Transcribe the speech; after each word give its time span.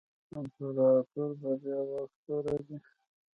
امپراتور 0.37 1.29
به 1.39 1.51
بیا 1.61 1.79
واک 1.89 2.11
ته 2.25 2.35
راځي. 2.45 2.77